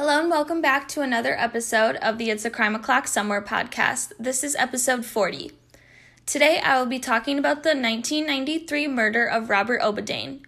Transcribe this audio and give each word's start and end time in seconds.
Hello 0.00 0.18
and 0.18 0.30
welcome 0.30 0.62
back 0.62 0.88
to 0.88 1.02
another 1.02 1.38
episode 1.38 1.96
of 1.96 2.16
the 2.16 2.30
It's 2.30 2.46
a 2.46 2.50
Crime 2.50 2.74
O'Clock 2.74 3.06
Somewhere 3.06 3.42
podcast. 3.42 4.14
This 4.18 4.42
is 4.42 4.56
episode 4.56 5.04
40. 5.04 5.52
Today 6.24 6.58
I 6.58 6.78
will 6.78 6.86
be 6.86 6.98
talking 6.98 7.38
about 7.38 7.64
the 7.64 7.76
1993 7.76 8.88
murder 8.88 9.26
of 9.26 9.50
Robert 9.50 9.82
O'Dubaine. 9.82 10.40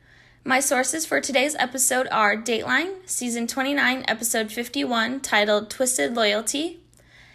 My 0.42 0.58
sources 0.58 1.04
for 1.04 1.20
today's 1.20 1.54
episode 1.56 2.08
are 2.10 2.34
Dateline, 2.34 2.94
season 3.04 3.46
29, 3.46 4.06
episode 4.08 4.50
51, 4.50 5.20
titled 5.20 5.68
Twisted 5.68 6.14
Loyalty, 6.14 6.80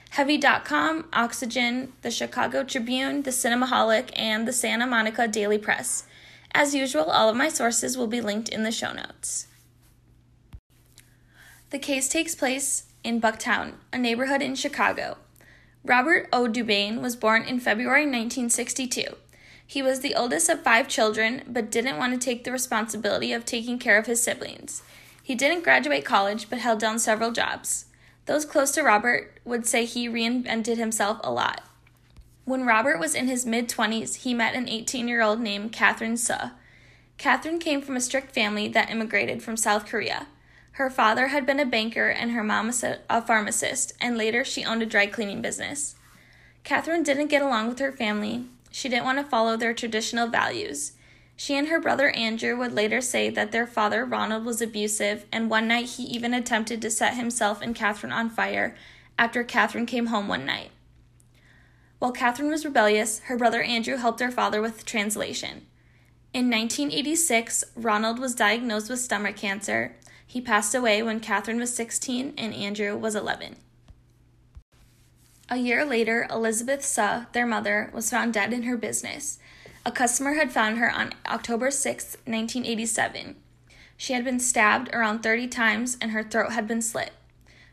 Heavy.com, 0.09 1.05
Oxygen, 1.13 1.93
the 2.01 2.09
Chicago 2.09 2.63
Tribune, 2.63 3.21
the 3.21 3.29
Cinemaholic, 3.29 4.09
and 4.15 4.47
the 4.47 4.53
Santa 4.53 4.87
Monica 4.87 5.27
Daily 5.27 5.59
Press. 5.59 6.05
As 6.51 6.73
usual, 6.73 7.11
all 7.11 7.29
of 7.29 7.37
my 7.37 7.49
sources 7.49 7.95
will 7.95 8.07
be 8.07 8.21
linked 8.21 8.49
in 8.49 8.63
the 8.63 8.71
show 8.71 8.91
notes. 8.91 9.45
The 11.69 11.79
case 11.79 12.07
takes 12.07 12.33
place 12.33 12.85
in 13.03 13.19
Bucktown, 13.19 13.73
a 13.91 13.97
neighborhood 13.97 14.41
in 14.41 14.55
Chicago. 14.55 15.17
Robert 15.83 16.29
O'Dubaine 16.31 17.01
was 17.01 17.17
born 17.17 17.43
in 17.43 17.59
February 17.59 18.03
1962. 18.03 19.03
He 19.65 19.81
was 19.81 19.99
the 19.99 20.15
oldest 20.15 20.47
of 20.47 20.63
five 20.63 20.87
children, 20.87 21.43
but 21.45 21.69
didn't 21.69 21.97
want 21.97 22.13
to 22.13 22.25
take 22.25 22.45
the 22.45 22.53
responsibility 22.53 23.33
of 23.33 23.43
taking 23.43 23.79
care 23.79 23.97
of 23.97 24.05
his 24.05 24.23
siblings. 24.23 24.81
He 25.21 25.35
didn't 25.35 25.65
graduate 25.65 26.05
college, 26.05 26.49
but 26.49 26.59
held 26.59 26.79
down 26.79 26.99
several 26.99 27.31
jobs. 27.31 27.87
Those 28.27 28.45
close 28.45 28.71
to 28.71 28.81
Robert 28.81 29.37
would 29.43 29.67
say 29.67 29.83
he 29.83 30.07
reinvented 30.07 30.77
himself 30.77 31.19
a 31.21 31.31
lot. 31.31 31.61
When 32.45 32.65
Robert 32.65 32.97
was 32.97 33.13
in 33.13 33.27
his 33.27 33.45
mid 33.45 33.67
20s, 33.67 34.23
he 34.23 34.33
met 34.33 34.55
an 34.55 34.69
18 34.69 35.09
year 35.09 35.21
old 35.21 35.41
named 35.41 35.73
Catherine 35.73 36.15
Suh. 36.15 36.51
Catherine 37.17 37.59
came 37.59 37.81
from 37.81 37.97
a 37.97 38.01
strict 38.01 38.33
family 38.33 38.69
that 38.69 38.89
immigrated 38.89 39.43
from 39.43 39.57
South 39.57 39.85
Korea. 39.85 40.27
Her 40.77 40.91
father 40.91 41.29
had 41.29 41.47
been 41.47 41.59
a 41.59 41.65
banker 41.65 42.07
and 42.07 42.29
her 42.33 42.43
mom 42.43 42.71
a 43.09 43.21
pharmacist, 43.23 43.93
and 43.99 44.15
later 44.15 44.45
she 44.45 44.63
owned 44.63 44.83
a 44.83 44.85
dry 44.85 45.07
cleaning 45.07 45.41
business. 45.41 45.95
Catherine 46.63 47.01
didn't 47.01 47.29
get 47.29 47.41
along 47.41 47.67
with 47.67 47.79
her 47.79 47.91
family. 47.91 48.45
She 48.69 48.87
didn't 48.87 49.05
want 49.05 49.17
to 49.17 49.23
follow 49.23 49.57
their 49.57 49.73
traditional 49.73 50.27
values. 50.27 50.91
She 51.35 51.57
and 51.57 51.69
her 51.69 51.79
brother 51.79 52.11
Andrew 52.11 52.55
would 52.55 52.73
later 52.73 53.01
say 53.01 53.31
that 53.31 53.51
their 53.51 53.65
father 53.65 54.05
Ronald 54.05 54.45
was 54.45 54.61
abusive, 54.61 55.25
and 55.31 55.49
one 55.49 55.67
night 55.67 55.87
he 55.87 56.03
even 56.03 56.35
attempted 56.35 56.79
to 56.83 56.91
set 56.91 57.15
himself 57.15 57.59
and 57.59 57.73
Catherine 57.73 58.13
on 58.13 58.29
fire 58.29 58.75
after 59.17 59.43
Catherine 59.43 59.87
came 59.87 60.05
home 60.07 60.27
one 60.27 60.45
night. 60.45 60.69
While 61.97 62.11
Catherine 62.11 62.51
was 62.51 62.65
rebellious, 62.65 63.21
her 63.21 63.35
brother 63.35 63.63
Andrew 63.63 63.95
helped 63.95 64.19
her 64.19 64.29
father 64.29 64.61
with 64.61 64.85
translation. 64.85 65.65
In 66.35 66.51
1986, 66.51 67.63
Ronald 67.75 68.19
was 68.19 68.35
diagnosed 68.35 68.91
with 68.91 68.99
stomach 68.99 69.37
cancer, 69.37 69.95
he 70.27 70.41
passed 70.41 70.75
away 70.75 71.01
when 71.01 71.21
Catherine 71.21 71.59
was 71.59 71.73
16 71.73 72.33
and 72.37 72.53
Andrew 72.53 72.95
was 72.97 73.15
11. 73.15 73.55
A 75.49 75.55
year 75.55 75.85
later, 75.85 76.27
Elizabeth 76.29 76.83
Suh, 76.83 77.25
their 77.31 77.45
mother, 77.45 77.89
was 77.93 78.09
found 78.09 78.33
dead 78.33 78.51
in 78.51 78.63
her 78.63 78.75
business. 78.75 79.39
A 79.85 79.91
customer 79.91 80.33
had 80.33 80.51
found 80.51 80.77
her 80.77 80.91
on 80.91 81.13
October 81.25 81.71
6, 81.71 82.17
1987. 82.25 83.37
She 83.95 84.11
had 84.11 84.25
been 84.25 84.41
stabbed 84.41 84.93
around 84.93 85.23
30 85.23 85.47
times 85.47 85.97
and 86.01 86.11
her 86.11 86.23
throat 86.23 86.51
had 86.51 86.67
been 86.67 86.81
slit. 86.81 87.13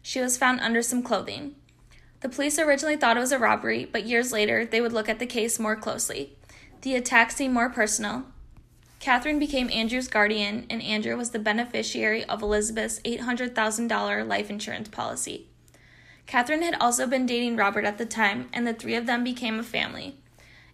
She 0.00 0.20
was 0.20 0.38
found 0.38 0.60
under 0.60 0.80
some 0.80 1.02
clothing. 1.02 1.56
The 2.20 2.28
police 2.28 2.58
originally 2.58 2.96
thought 2.96 3.16
it 3.16 3.20
was 3.20 3.32
a 3.32 3.38
robbery, 3.38 3.84
but 3.84 4.06
years 4.06 4.32
later 4.32 4.64
they 4.64 4.80
would 4.80 4.92
look 4.92 5.08
at 5.08 5.18
the 5.18 5.26
case 5.26 5.58
more 5.58 5.74
closely. 5.74 6.36
The 6.82 6.94
attack 6.94 7.32
seemed 7.32 7.52
more 7.52 7.68
personal, 7.68 8.26
Catherine 9.04 9.38
became 9.38 9.68
Andrew's 9.68 10.08
guardian, 10.08 10.64
and 10.70 10.80
Andrew 10.80 11.14
was 11.14 11.32
the 11.32 11.38
beneficiary 11.38 12.24
of 12.24 12.40
Elizabeth's 12.40 13.00
$800,000 13.00 14.26
life 14.26 14.48
insurance 14.48 14.88
policy. 14.88 15.46
Catherine 16.24 16.62
had 16.62 16.74
also 16.80 17.06
been 17.06 17.26
dating 17.26 17.56
Robert 17.56 17.84
at 17.84 17.98
the 17.98 18.06
time, 18.06 18.48
and 18.54 18.66
the 18.66 18.72
three 18.72 18.94
of 18.94 19.04
them 19.04 19.22
became 19.22 19.58
a 19.58 19.62
family. 19.62 20.16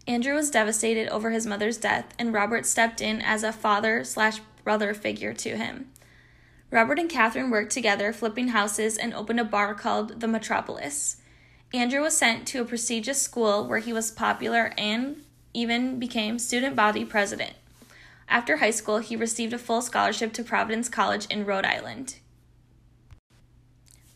Andrew 0.07 0.35
was 0.35 0.49
devastated 0.49 1.09
over 1.09 1.33
his 1.33 1.45
mother's 1.45 1.77
death, 1.77 2.15
and 2.21 2.33
Robert 2.33 2.67
stepped 2.67 3.01
in 3.01 3.21
as 3.21 3.43
a 3.43 3.53
father 3.53 4.05
slash 4.05 4.39
brother 4.63 4.95
figure 4.95 5.35
to 5.35 5.57
him. 5.57 5.91
Robert 6.71 7.01
and 7.01 7.11
Catherine 7.11 7.51
worked 7.51 7.73
together, 7.73 8.13
flipping 8.13 8.51
houses, 8.51 8.97
and 8.97 9.13
opened 9.13 9.41
a 9.41 9.45
bar 9.45 9.75
called 9.75 10.21
the 10.21 10.29
Metropolis. 10.29 11.17
Andrew 11.75 12.03
was 12.03 12.17
sent 12.17 12.47
to 12.47 12.61
a 12.61 12.65
prestigious 12.65 13.21
school 13.21 13.67
where 13.67 13.81
he 13.81 13.93
was 13.93 14.13
popular 14.13 14.73
and 14.79 15.25
even 15.53 15.99
became 15.99 16.39
student 16.39 16.77
body 16.77 17.05
president. 17.05 17.55
After 18.31 18.59
high 18.59 18.71
school, 18.71 18.99
he 18.99 19.17
received 19.17 19.53
a 19.53 19.59
full 19.59 19.83
scholarship 19.83 20.33
to 20.35 20.45
Providence 20.45 20.89
College 20.89 21.27
in 21.27 21.45
Rhode 21.45 21.65
Island. 21.65 22.17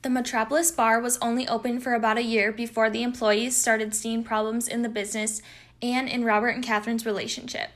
The 0.02 0.10
Metropolis 0.10 0.70
Bar 0.70 1.00
was 1.00 1.18
only 1.20 1.48
open 1.48 1.80
for 1.80 1.94
about 1.94 2.16
a 2.16 2.22
year 2.22 2.52
before 2.52 2.88
the 2.88 3.02
employees 3.02 3.56
started 3.56 3.92
seeing 3.92 4.22
problems 4.22 4.68
in 4.68 4.82
the 4.82 4.88
business 4.88 5.42
and 5.82 6.08
in 6.08 6.24
Robert 6.24 6.50
and 6.50 6.62
Catherine's 6.62 7.04
relationship. 7.04 7.70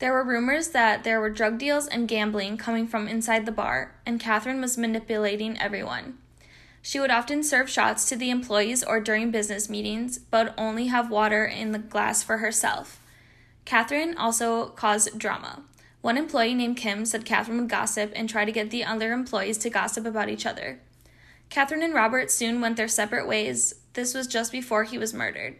There 0.00 0.12
were 0.12 0.24
rumors 0.24 0.68
that 0.68 1.02
there 1.02 1.20
were 1.20 1.30
drug 1.30 1.58
deals 1.58 1.86
and 1.86 2.08
gambling 2.08 2.58
coming 2.58 2.86
from 2.86 3.08
inside 3.08 3.46
the 3.46 3.52
bar, 3.52 3.94
and 4.04 4.20
Catherine 4.20 4.60
was 4.60 4.76
manipulating 4.76 5.58
everyone. 5.58 6.18
She 6.82 7.00
would 7.00 7.10
often 7.10 7.42
serve 7.42 7.70
shots 7.70 8.06
to 8.08 8.16
the 8.16 8.30
employees 8.30 8.84
or 8.84 9.00
during 9.00 9.30
business 9.30 9.70
meetings, 9.70 10.18
but 10.18 10.54
only 10.58 10.88
have 10.88 11.10
water 11.10 11.44
in 11.46 11.72
the 11.72 11.78
glass 11.78 12.22
for 12.22 12.38
herself. 12.38 13.00
Catherine 13.64 14.16
also 14.16 14.70
caused 14.70 15.18
drama. 15.18 15.62
One 16.02 16.16
employee 16.16 16.54
named 16.54 16.76
Kim 16.76 17.04
said 17.04 17.24
Catherine 17.24 17.58
would 17.58 17.68
gossip 17.68 18.12
and 18.16 18.28
try 18.28 18.44
to 18.44 18.52
get 18.52 18.70
the 18.70 18.84
other 18.84 19.12
employees 19.12 19.58
to 19.58 19.70
gossip 19.70 20.06
about 20.06 20.28
each 20.28 20.46
other. 20.46 20.80
Catherine 21.50 21.82
and 21.82 21.92
Robert 21.92 22.30
soon 22.30 22.60
went 22.60 22.76
their 22.76 22.88
separate 22.88 23.26
ways. 23.26 23.74
This 23.92 24.14
was 24.14 24.26
just 24.26 24.52
before 24.52 24.84
he 24.84 24.96
was 24.96 25.12
murdered. 25.12 25.56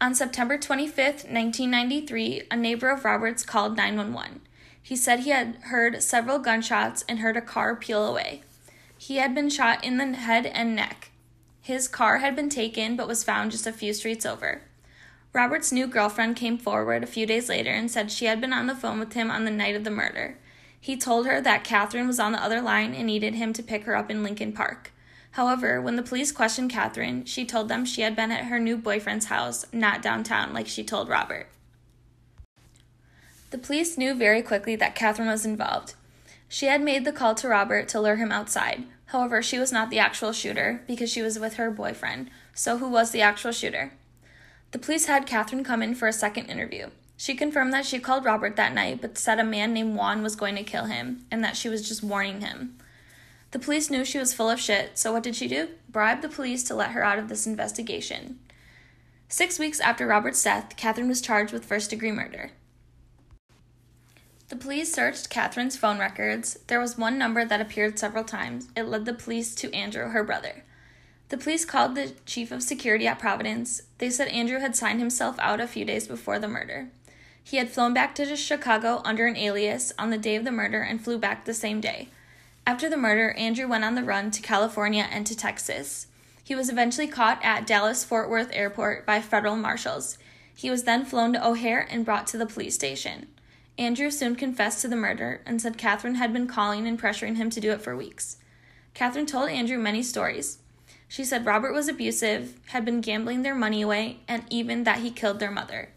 On 0.00 0.14
September 0.14 0.56
25, 0.56 0.96
1993, 0.96 2.42
a 2.50 2.56
neighbor 2.56 2.88
of 2.88 3.04
Robert's 3.04 3.44
called 3.44 3.76
911. 3.76 4.40
He 4.82 4.96
said 4.96 5.20
he 5.20 5.30
had 5.30 5.56
heard 5.64 6.02
several 6.02 6.38
gunshots 6.38 7.04
and 7.08 7.18
heard 7.18 7.36
a 7.36 7.42
car 7.42 7.76
peel 7.76 8.06
away. 8.06 8.42
He 8.96 9.16
had 9.16 9.34
been 9.34 9.50
shot 9.50 9.84
in 9.84 9.98
the 9.98 10.16
head 10.16 10.46
and 10.46 10.74
neck. 10.74 11.10
His 11.60 11.86
car 11.86 12.18
had 12.18 12.34
been 12.34 12.48
taken 12.48 12.96
but 12.96 13.06
was 13.06 13.22
found 13.22 13.50
just 13.50 13.66
a 13.66 13.72
few 13.72 13.92
streets 13.92 14.24
over. 14.24 14.62
Robert's 15.32 15.72
new 15.72 15.86
girlfriend 15.86 16.36
came 16.36 16.58
forward 16.58 17.02
a 17.02 17.06
few 17.06 17.26
days 17.26 17.48
later 17.48 17.70
and 17.70 17.90
said 17.90 18.10
she 18.10 18.24
had 18.24 18.40
been 18.40 18.52
on 18.52 18.66
the 18.66 18.74
phone 18.74 18.98
with 18.98 19.12
him 19.12 19.30
on 19.30 19.44
the 19.44 19.50
night 19.50 19.76
of 19.76 19.84
the 19.84 19.90
murder. 19.90 20.38
He 20.80 20.96
told 20.96 21.26
her 21.26 21.40
that 21.40 21.64
Catherine 21.64 22.06
was 22.06 22.18
on 22.18 22.32
the 22.32 22.42
other 22.42 22.60
line 22.60 22.94
and 22.94 23.06
needed 23.06 23.34
him 23.34 23.52
to 23.52 23.62
pick 23.62 23.84
her 23.84 23.96
up 23.96 24.10
in 24.10 24.22
Lincoln 24.22 24.52
Park. 24.52 24.92
However, 25.32 25.80
when 25.80 25.96
the 25.96 26.02
police 26.02 26.32
questioned 26.32 26.70
Catherine, 26.70 27.24
she 27.24 27.44
told 27.44 27.68
them 27.68 27.84
she 27.84 28.02
had 28.02 28.16
been 28.16 28.32
at 28.32 28.46
her 28.46 28.58
new 28.58 28.76
boyfriend's 28.76 29.26
house, 29.26 29.66
not 29.72 30.02
downtown 30.02 30.52
like 30.52 30.66
she 30.66 30.82
told 30.82 31.08
Robert. 31.08 31.48
The 33.50 33.58
police 33.58 33.98
knew 33.98 34.14
very 34.14 34.42
quickly 34.42 34.76
that 34.76 34.94
Catherine 34.94 35.28
was 35.28 35.46
involved. 35.46 35.94
She 36.48 36.66
had 36.66 36.80
made 36.80 37.04
the 37.04 37.12
call 37.12 37.34
to 37.36 37.48
Robert 37.48 37.88
to 37.88 38.00
lure 38.00 38.16
him 38.16 38.32
outside. 38.32 38.84
However, 39.06 39.42
she 39.42 39.58
was 39.58 39.72
not 39.72 39.90
the 39.90 39.98
actual 39.98 40.32
shooter 40.32 40.82
because 40.86 41.10
she 41.10 41.22
was 41.22 41.38
with 41.38 41.54
her 41.54 41.70
boyfriend. 41.70 42.30
So, 42.54 42.78
who 42.78 42.88
was 42.88 43.10
the 43.10 43.22
actual 43.22 43.52
shooter? 43.52 43.92
The 44.70 44.78
police 44.78 45.06
had 45.06 45.26
Catherine 45.26 45.64
come 45.64 45.82
in 45.82 45.94
for 45.94 46.08
a 46.08 46.12
second 46.12 46.46
interview. 46.46 46.90
She 47.16 47.34
confirmed 47.34 47.72
that 47.72 47.86
she 47.86 47.98
called 47.98 48.24
Robert 48.24 48.56
that 48.56 48.74
night, 48.74 49.00
but 49.00 49.18
said 49.18 49.38
a 49.38 49.44
man 49.44 49.72
named 49.72 49.96
Juan 49.96 50.22
was 50.22 50.36
going 50.36 50.54
to 50.56 50.62
kill 50.62 50.84
him 50.84 51.24
and 51.30 51.42
that 51.42 51.56
she 51.56 51.68
was 51.68 51.88
just 51.88 52.02
warning 52.02 52.42
him. 52.42 52.76
The 53.50 53.58
police 53.58 53.88
knew 53.90 54.04
she 54.04 54.18
was 54.18 54.34
full 54.34 54.50
of 54.50 54.60
shit, 54.60 54.98
so 54.98 55.12
what 55.12 55.22
did 55.22 55.34
she 55.34 55.48
do? 55.48 55.70
Bribe 55.88 56.20
the 56.20 56.28
police 56.28 56.62
to 56.64 56.74
let 56.74 56.90
her 56.90 57.02
out 57.02 57.18
of 57.18 57.28
this 57.28 57.46
investigation. 57.46 58.38
Six 59.28 59.58
weeks 59.58 59.80
after 59.80 60.06
Robert's 60.06 60.42
death, 60.42 60.74
Catherine 60.76 61.08
was 61.08 61.22
charged 61.22 61.52
with 61.52 61.64
first 61.64 61.90
degree 61.90 62.12
murder. 62.12 62.50
The 64.48 64.56
police 64.56 64.92
searched 64.92 65.28
Catherine's 65.28 65.76
phone 65.76 65.98
records. 65.98 66.58
There 66.68 66.80
was 66.80 66.96
one 66.96 67.18
number 67.18 67.44
that 67.44 67.60
appeared 67.60 67.98
several 67.98 68.24
times. 68.24 68.68
It 68.76 68.84
led 68.84 69.06
the 69.06 69.12
police 69.12 69.54
to 69.56 69.74
Andrew, 69.74 70.08
her 70.08 70.24
brother. 70.24 70.62
The 71.28 71.36
police 71.36 71.64
called 71.64 71.94
the 71.94 72.12
chief 72.24 72.50
of 72.50 72.62
security 72.62 73.06
at 73.06 73.18
Providence. 73.18 73.82
They 73.98 74.08
said 74.08 74.28
Andrew 74.28 74.60
had 74.60 74.74
signed 74.74 75.00
himself 75.00 75.38
out 75.38 75.60
a 75.60 75.66
few 75.66 75.84
days 75.84 76.08
before 76.08 76.38
the 76.38 76.48
murder. 76.48 76.88
He 77.44 77.58
had 77.58 77.70
flown 77.70 77.92
back 77.92 78.14
to 78.14 78.36
Chicago 78.36 79.02
under 79.04 79.26
an 79.26 79.36
alias 79.36 79.92
on 79.98 80.10
the 80.10 80.18
day 80.18 80.36
of 80.36 80.44
the 80.44 80.50
murder 80.50 80.80
and 80.80 81.02
flew 81.02 81.18
back 81.18 81.44
the 81.44 81.54
same 81.54 81.80
day. 81.80 82.08
After 82.66 82.88
the 82.88 82.96
murder, 82.96 83.32
Andrew 83.32 83.68
went 83.68 83.84
on 83.84 83.94
the 83.94 84.04
run 84.04 84.30
to 84.30 84.42
California 84.42 85.06
and 85.10 85.26
to 85.26 85.36
Texas. 85.36 86.06
He 86.44 86.54
was 86.54 86.70
eventually 86.70 87.06
caught 87.06 87.42
at 87.42 87.66
Dallas 87.66 88.04
Fort 88.04 88.30
Worth 88.30 88.50
Airport 88.52 89.04
by 89.04 89.20
federal 89.20 89.56
marshals. 89.56 90.16
He 90.54 90.70
was 90.70 90.84
then 90.84 91.04
flown 91.04 91.34
to 91.34 91.46
O'Hare 91.46 91.86
and 91.90 92.04
brought 92.04 92.26
to 92.28 92.38
the 92.38 92.46
police 92.46 92.74
station. 92.74 93.26
Andrew 93.76 94.10
soon 94.10 94.34
confessed 94.34 94.80
to 94.82 94.88
the 94.88 94.96
murder 94.96 95.42
and 95.46 95.60
said 95.60 95.78
Catherine 95.78 96.16
had 96.16 96.32
been 96.32 96.46
calling 96.46 96.86
and 96.86 97.00
pressuring 97.00 97.36
him 97.36 97.48
to 97.50 97.60
do 97.60 97.70
it 97.70 97.80
for 97.80 97.96
weeks. 97.96 98.38
Catherine 98.94 99.26
told 99.26 99.50
Andrew 99.50 99.78
many 99.78 100.02
stories. 100.02 100.58
She 101.08 101.24
said 101.24 101.46
Robert 101.46 101.72
was 101.72 101.88
abusive, 101.88 102.60
had 102.66 102.84
been 102.84 103.00
gambling 103.00 103.42
their 103.42 103.54
money 103.54 103.82
away, 103.82 104.20
and 104.28 104.44
even 104.50 104.84
that 104.84 104.98
he 104.98 105.10
killed 105.10 105.40
their 105.40 105.50
mother. 105.50 105.88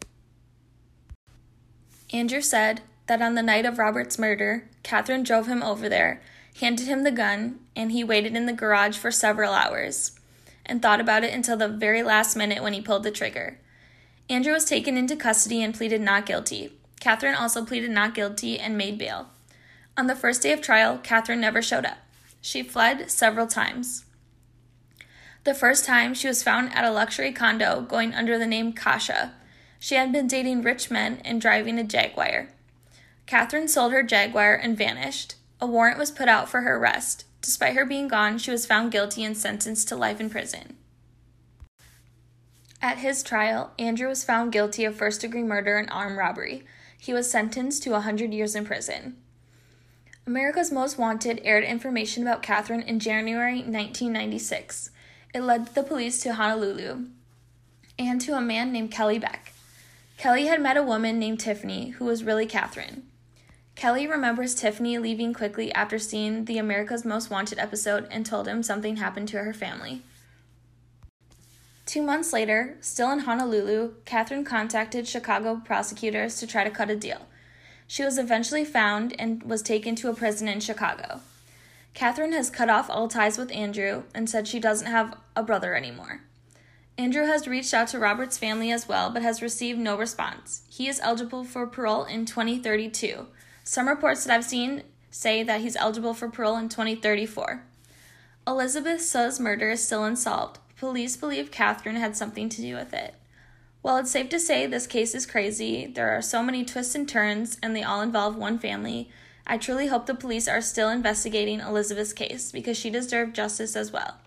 Andrew 2.13 2.42
said 2.42 2.81
that 3.08 3.22
on 3.22 3.36
the 3.36 3.44
night 3.44 3.66
of 3.66 3.78
Robert's 3.78 4.18
murder, 4.18 4.69
Catherine 4.84 5.24
drove 5.24 5.48
him 5.48 5.62
over 5.62 5.88
there. 5.90 6.22
handed 6.60 6.88
him 6.88 7.04
the 7.04 7.12
gun, 7.12 7.60
and 7.75 7.92
he 7.92 8.04
waited 8.04 8.36
in 8.36 8.46
the 8.46 8.54
garage 8.54 8.98
for 8.98 9.12
several 9.12 9.54
hours 9.54 10.12
and 10.66 10.81
thought 10.81 11.00
about 11.00 11.24
it 11.24 11.34
until 11.34 11.58
the 11.58 11.68
very 11.68 12.04
last 12.04 12.36
minute 12.36 12.62
when 12.62 12.74
he 12.74 12.81
pulled 12.81 13.04
the 13.04 13.12
trigger. 13.12 13.58
Andrew 14.30 14.54
was 14.54 14.66
taken 14.66 14.98
into 14.98 15.16
custody 15.16 15.62
and 15.62 15.74
pleaded 15.74 16.02
not 16.02 16.25
guilty. 16.25 16.72
Catherine 17.00 17.36
also 17.36 17.66
pleaded 17.66 17.92
not 17.92 18.13
guilty 18.13 18.60
and 18.60 18.78
made 18.78 18.98
bail. 18.98 19.30
On 19.98 20.08
the 20.08 20.16
first 20.16 20.42
day 20.42 20.52
of 20.52 20.62
trial, 20.62 21.00
Catherine 21.02 21.42
never 21.42 21.62
showed 21.62 21.86
up. 21.86 21.98
She 22.42 22.63
fled 22.63 23.12
several 23.12 23.48
times. 23.48 24.06
The 25.43 25.53
first 25.55 25.85
time, 25.85 26.13
she 26.13 26.27
was 26.27 26.43
found 26.43 26.73
at 26.73 26.83
a 26.83 26.91
luxury 26.91 27.31
condo 27.31 27.81
going 27.81 28.13
under 28.13 28.38
the 28.38 28.45
name 28.45 28.73
Kasha. 28.73 29.33
She 29.79 29.95
had 29.95 30.11
been 30.11 30.27
dating 30.27 30.61
rich 30.61 30.91
men 30.91 31.19
and 31.25 31.41
driving 31.41 31.79
a 31.79 31.83
Jaguar. 31.83 32.49
Catherine 33.25 33.67
sold 33.67 33.91
her 33.91 34.03
Jaguar 34.03 34.53
and 34.53 34.77
vanished. 34.77 35.35
A 35.59 35.65
warrant 35.65 35.97
was 35.97 36.11
put 36.11 36.27
out 36.27 36.47
for 36.47 36.61
her 36.61 36.75
arrest. 36.75 37.25
Despite 37.41 37.75
her 37.75 37.85
being 37.85 38.07
gone, 38.07 38.38
she 38.38 38.51
was 38.51 38.67
found 38.67 38.91
guilty 38.91 39.23
and 39.23 39.35
sentenced 39.35 39.88
to 39.88 39.95
life 39.95 40.19
in 40.19 40.29
prison. 40.29 40.77
At 42.79 42.99
his 42.99 43.23
trial, 43.23 43.71
Andrew 43.79 44.07
was 44.07 44.23
found 44.23 44.51
guilty 44.51 44.85
of 44.85 44.95
first 44.95 45.21
degree 45.21 45.43
murder 45.43 45.77
and 45.77 45.89
armed 45.89 46.17
robbery. 46.17 46.65
He 46.99 47.13
was 47.13 47.31
sentenced 47.31 47.81
to 47.83 47.91
100 47.91 48.31
years 48.31 48.55
in 48.55 48.65
prison. 48.65 49.17
America's 50.27 50.71
Most 50.71 50.99
Wanted 50.99 51.41
aired 51.43 51.63
information 51.63 52.21
about 52.21 52.43
Catherine 52.43 52.83
in 52.83 52.99
January 52.99 53.55
1996. 53.55 54.91
It 55.33 55.42
led 55.42 55.68
the 55.68 55.83
police 55.83 56.22
to 56.24 56.33
Honolulu 56.33 57.06
and 57.98 58.19
to 58.22 58.36
a 58.36 58.42
man 58.42 58.74
named 58.74 58.92
Kelly 58.92 59.18
Beck. 59.18 59.54
Kelly 60.18 60.48
had 60.48 60.62
met 60.62 60.75
a 60.75 60.83
woman 60.83 61.19
named 61.19 61.39
Tiffany 61.39 61.92
who 61.92 62.06
was 62.06 62.24
really 62.24 62.45
Catherine. 62.45 63.04
Kelly 63.75 64.06
remembers 64.06 64.54
Tiffany 64.54 64.98
leaving 64.98 65.33
quickly 65.33 65.74
after 65.74 65.98
seeing 65.98 66.45
the 66.45 66.57
America's 66.57 67.06
Most 67.06 67.30
Wanted 67.30 67.60
episode 67.60 68.07
and 68.12 68.25
told 68.25 68.48
him 68.48 68.62
something 68.62 68.98
happened 68.98 69.30
to 69.30 69.39
her 69.39 69.54
family. 69.54 70.01
Two 71.86 72.01
months 72.01 72.34
later, 72.34 72.77
still 72.81 73.10
in 73.12 73.19
Honolulu, 73.19 73.94
Catherine 74.06 74.44
contacted 74.44 75.07
Chicago 75.07 75.62
prosecutors 75.63 76.39
to 76.39 76.48
try 76.48 76.63
to 76.63 76.69
cut 76.69 76.89
a 76.89 76.95
deal. 76.95 77.27
She 77.88 78.04
was 78.04 78.18
eventually 78.18 78.66
found 78.66 79.16
and 79.18 79.42
was 79.44 79.62
taken 79.62 79.95
to 79.95 80.10
a 80.10 80.13
prison 80.13 80.48
in 80.48 80.60
Chicago. 80.60 81.22
Catherine 81.93 82.33
has 82.33 82.49
cut 82.49 82.69
off 82.69 82.89
all 82.89 83.07
ties 83.07 83.38
with 83.38 83.51
Andrew 83.51 84.03
and 84.15 84.29
said 84.29 84.47
she 84.47 84.59
doesn't 84.59 84.88
have 84.88 85.17
a 85.35 85.43
brother 85.43 85.75
anymore. 85.75 86.21
Andrew 86.97 87.25
has 87.25 87.47
reached 87.47 87.73
out 87.73 87.88
to 87.89 87.99
Robert's 87.99 88.38
family 88.38 88.71
as 88.71 88.88
well, 88.88 89.09
but 89.09 89.21
has 89.21 89.41
received 89.41 89.79
no 89.79 89.97
response. 89.97 90.63
He 90.69 90.88
is 90.88 90.99
eligible 91.01 91.43
for 91.43 91.65
parole 91.65 92.03
in 92.05 92.25
2032. 92.25 93.27
Some 93.63 93.88
reports 93.88 94.23
that 94.23 94.33
I've 94.33 94.45
seen 94.45 94.83
say 95.09 95.43
that 95.43 95.61
he's 95.61 95.75
eligible 95.75 96.13
for 96.13 96.29
parole 96.29 96.57
in 96.57 96.69
2034. 96.69 97.63
Elizabeth 98.47 99.01
Suh's 99.01 99.39
murder 99.39 99.71
is 99.71 99.83
still 99.83 100.03
unsolved. 100.03 100.59
Police 100.77 101.15
believe 101.15 101.51
Catherine 101.51 101.95
had 101.95 102.15
something 102.15 102.49
to 102.49 102.61
do 102.61 102.75
with 102.75 102.93
it. 102.93 103.15
While 103.81 103.97
it's 103.97 104.11
safe 104.11 104.29
to 104.29 104.39
say 104.39 104.65
this 104.65 104.88
case 104.88 105.15
is 105.15 105.25
crazy, 105.25 105.88
there 105.88 106.15
are 106.15 106.21
so 106.21 106.43
many 106.43 106.63
twists 106.63 106.95
and 106.95 107.07
turns, 107.07 107.57
and 107.63 107.75
they 107.75 107.83
all 107.83 108.01
involve 108.01 108.35
one 108.35 108.59
family. 108.59 109.09
I 109.45 109.57
truly 109.57 109.88
hope 109.88 110.05
the 110.05 110.13
police 110.13 110.47
are 110.47 110.61
still 110.61 110.89
investigating 110.89 111.59
Elizabeth's 111.59 112.13
case 112.13 112.51
because 112.51 112.77
she 112.77 112.89
deserved 112.89 113.35
justice 113.35 113.75
as 113.75 113.91
well. 113.91 114.17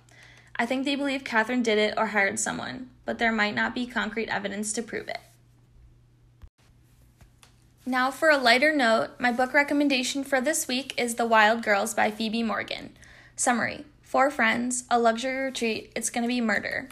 I 0.56 0.66
think 0.66 0.84
they 0.84 0.94
believe 0.94 1.25
Catherine 1.25 1.62
did 1.62 1.78
it 1.78 1.94
or 1.96 2.06
hired 2.06 2.38
someone, 2.38 2.90
but 3.05 3.19
there 3.19 3.32
might 3.32 3.55
not 3.55 3.75
be 3.75 3.87
concrete 3.87 4.28
evidence 4.28 4.72
to 4.75 4.82
prove 4.82 5.08
it. 5.08 5.20
Now, 7.87 8.11
for 8.11 8.31
a 8.31 8.38
lighter 8.38 8.75
note, 8.75 9.11
my 9.19 9.31
book 9.31 9.52
recommendation 9.52 10.25
for 10.25 10.40
this 10.40 10.66
week 10.66 10.94
is 10.96 11.16
The 11.16 11.26
Wild 11.26 11.62
Girls 11.62 11.93
by 11.93 12.11
Phoebe 12.11 12.43
Morgan. 12.43 12.96
Summary 13.37 13.84
Four 14.02 14.31
friends, 14.31 14.84
a 14.90 14.99
luxury 14.99 15.46
retreat, 15.46 15.93
it's 15.96 16.08
gonna 16.08 16.28
be 16.28 16.40
murder. 16.40 16.88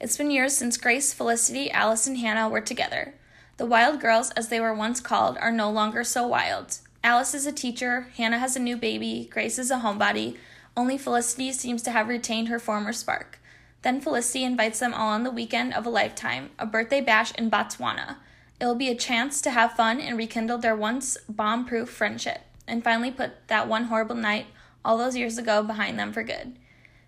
It's 0.00 0.16
been 0.16 0.30
years 0.30 0.56
since 0.56 0.76
Grace, 0.76 1.12
Felicity, 1.14 1.70
Alice, 1.70 2.06
and 2.06 2.18
Hannah 2.18 2.48
were 2.48 2.60
together. 2.60 3.14
The 3.56 3.66
Wild 3.66 4.00
Girls, 4.00 4.30
as 4.32 4.48
they 4.48 4.60
were 4.60 4.74
once 4.74 5.00
called, 5.00 5.38
are 5.38 5.52
no 5.52 5.70
longer 5.70 6.04
so 6.04 6.26
wild. 6.26 6.78
Alice 7.06 7.34
is 7.34 7.46
a 7.46 7.52
teacher, 7.52 8.08
Hannah 8.16 8.40
has 8.40 8.56
a 8.56 8.58
new 8.58 8.76
baby, 8.76 9.28
Grace 9.30 9.60
is 9.60 9.70
a 9.70 9.76
homebody, 9.76 10.36
only 10.76 10.98
Felicity 10.98 11.52
seems 11.52 11.80
to 11.82 11.92
have 11.92 12.08
retained 12.08 12.48
her 12.48 12.58
former 12.58 12.92
spark. 12.92 13.38
Then 13.82 14.00
Felicity 14.00 14.42
invites 14.42 14.80
them 14.80 14.92
all 14.92 15.10
on 15.10 15.22
the 15.22 15.30
weekend 15.30 15.72
of 15.72 15.86
a 15.86 15.88
lifetime, 15.88 16.50
a 16.58 16.66
birthday 16.66 17.00
bash 17.00 17.32
in 17.36 17.48
Botswana. 17.48 18.16
It 18.60 18.66
will 18.66 18.74
be 18.74 18.88
a 18.88 18.96
chance 18.96 19.40
to 19.42 19.52
have 19.52 19.74
fun 19.74 20.00
and 20.00 20.18
rekindle 20.18 20.58
their 20.58 20.74
once 20.74 21.16
bomb 21.28 21.64
proof 21.64 21.90
friendship, 21.90 22.40
and 22.66 22.82
finally 22.82 23.12
put 23.12 23.46
that 23.46 23.68
one 23.68 23.84
horrible 23.84 24.16
night 24.16 24.46
all 24.84 24.98
those 24.98 25.16
years 25.16 25.38
ago 25.38 25.62
behind 25.62 25.96
them 25.96 26.12
for 26.12 26.24
good. 26.24 26.58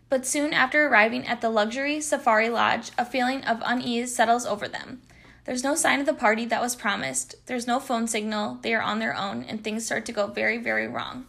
But 0.09 0.25
soon 0.25 0.53
after 0.53 0.87
arriving 0.87 1.27
at 1.27 1.41
the 1.41 1.51
luxury 1.51 2.01
safari 2.01 2.49
lodge, 2.49 2.93
a 2.97 3.05
feeling 3.05 3.43
of 3.43 3.65
unease 3.67 4.15
settles 4.15 4.47
over 4.47 4.69
them. 4.69 5.03
There's 5.49 5.65
no 5.65 5.77
sign 5.77 5.99
of 5.99 6.05
the 6.05 6.13
party 6.13 6.45
that 6.45 6.61
was 6.61 6.77
promised, 6.77 7.35
there's 7.47 7.67
no 7.67 7.81
phone 7.81 8.07
signal, 8.07 8.59
they 8.61 8.75
are 8.75 8.83
on 8.83 8.99
their 8.99 9.17
own, 9.17 9.45
and 9.45 9.65
things 9.65 9.87
start 9.87 10.05
to 10.05 10.13
go 10.13 10.27
very, 10.27 10.59
very 10.59 10.87
wrong. 10.87 11.25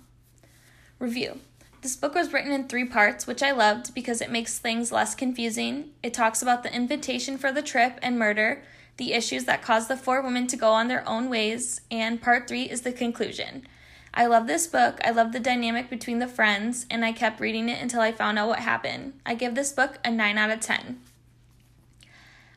Review 1.00 1.40
this 1.82 1.96
book 1.96 2.16
was 2.16 2.34
written 2.34 2.52
in 2.52 2.68
three 2.68 2.84
parts, 2.84 3.26
which 3.26 3.42
I 3.42 3.52
loved 3.52 3.96
because 3.96 4.20
it 4.20 4.30
makes 4.30 4.60
things 4.60 4.92
less 4.92 5.16
confusing. 5.16 5.92
It 6.04 6.14
talks 6.14 6.42
about 6.42 6.64
the 6.64 6.76
invitation 6.76 7.38
for 7.38 7.54
the 7.54 7.62
trip 7.62 7.98
and 8.02 8.20
murder, 8.20 8.62
the 8.98 9.14
issues 9.14 9.46
that 9.46 9.62
caused 9.62 9.88
the 9.88 9.96
four 9.96 10.22
women 10.22 10.48
to 10.48 10.58
go 10.58 10.72
on 10.72 10.90
their 10.90 11.08
own 11.08 11.30
ways, 11.30 11.80
and 11.90 12.22
part 12.22 12.46
three 12.46 12.64
is 12.64 12.82
the 12.82 12.92
conclusion. 12.92 13.66
I 14.14 14.26
love 14.26 14.48
this 14.48 14.68
book. 14.68 15.00
I 15.06 15.12
love 15.12 15.32
the 15.32 15.40
dynamic 15.40 15.90
between 15.90 16.20
the 16.20 16.28
friends, 16.28 16.86
and 16.92 17.06
I 17.06 17.14
kept 17.14 17.40
reading 17.40 17.70
it 17.70 17.82
until 17.82 18.02
I 18.02 18.12
found 18.12 18.38
out 18.38 18.50
what 18.50 18.60
happened. 18.60 19.14
I 19.26 19.36
give 19.36 19.56
this 19.56 19.72
book 19.72 19.98
a 20.04 20.12
9 20.12 20.38
out 20.38 20.52
of 20.52 20.60
10. 20.60 21.00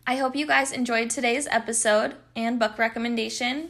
I 0.05 0.17
hope 0.17 0.35
you 0.35 0.47
guys 0.47 0.73
enjoyed 0.73 1.11
today's 1.11 1.47
episode 1.49 2.17
and 2.35 2.59
book 2.59 2.77
recommendation. 2.77 3.69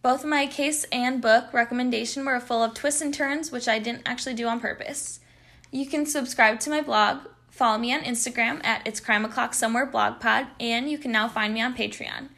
Both 0.00 0.24
my 0.24 0.46
case 0.46 0.84
and 0.90 1.20
book 1.20 1.52
recommendation 1.52 2.24
were 2.24 2.40
full 2.40 2.62
of 2.64 2.72
twists 2.72 3.02
and 3.02 3.12
turns, 3.12 3.52
which 3.52 3.68
I 3.68 3.78
didn't 3.78 4.08
actually 4.08 4.34
do 4.34 4.46
on 4.46 4.60
purpose. 4.60 5.20
You 5.70 5.84
can 5.84 6.06
subscribe 6.06 6.58
to 6.60 6.70
my 6.70 6.80
blog, 6.80 7.18
follow 7.50 7.76
me 7.76 7.92
on 7.92 8.00
Instagram 8.00 8.64
at 8.64 8.86
It's 8.86 8.98
Crime 8.98 9.26
O'Clock 9.26 9.52
Somewhere 9.52 9.84
Blog 9.84 10.20
Pod, 10.20 10.46
and 10.58 10.90
you 10.90 10.96
can 10.96 11.12
now 11.12 11.28
find 11.28 11.52
me 11.52 11.60
on 11.60 11.76
Patreon. 11.76 12.30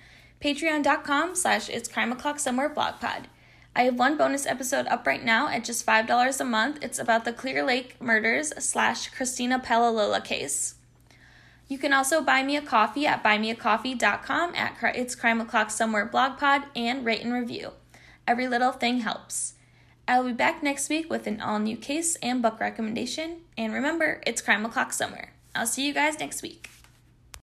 Patreon.com 0.42 1.36
slash 1.36 1.68
It's 1.68 1.88
Crime 1.88 2.10
O'Clock 2.10 2.40
Somewhere 2.40 2.68
Blog 2.68 2.98
Pod. 2.98 3.28
I 3.76 3.82
have 3.84 3.96
one 3.96 4.16
bonus 4.16 4.44
episode 4.44 4.88
up 4.88 5.06
right 5.06 5.24
now 5.24 5.46
at 5.46 5.62
just 5.62 5.86
$5 5.86 6.40
a 6.40 6.44
month. 6.44 6.80
It's 6.82 6.98
about 6.98 7.24
the 7.24 7.32
Clear 7.32 7.62
Lake 7.62 7.94
murders 8.02 8.52
slash 8.58 9.08
Christina 9.10 9.60
Paolilla 9.60 10.24
case. 10.24 10.74
You 11.70 11.78
can 11.78 11.92
also 11.92 12.20
buy 12.20 12.42
me 12.42 12.56
a 12.56 12.62
coffee 12.62 13.06
at 13.06 13.22
buymeacoffee.com 13.22 14.54
at 14.56 14.96
It's 14.96 15.14
Crime 15.14 15.40
O'Clock 15.40 15.70
Somewhere 15.70 16.04
blog 16.04 16.36
pod 16.36 16.64
and 16.74 17.06
rate 17.06 17.22
and 17.22 17.32
review. 17.32 17.74
Every 18.26 18.48
little 18.48 18.72
thing 18.72 19.02
helps. 19.02 19.54
I 20.08 20.18
will 20.18 20.30
be 20.30 20.32
back 20.32 20.64
next 20.64 20.88
week 20.88 21.08
with 21.08 21.28
an 21.28 21.40
all 21.40 21.60
new 21.60 21.76
case 21.76 22.16
and 22.16 22.42
book 22.42 22.58
recommendation. 22.58 23.42
And 23.56 23.72
remember, 23.72 24.20
it's 24.26 24.42
Crime 24.42 24.66
O'Clock 24.66 24.92
Somewhere. 24.92 25.30
I'll 25.54 25.64
see 25.64 25.86
you 25.86 25.94
guys 25.94 26.18
next 26.18 26.42
week. 26.42 26.68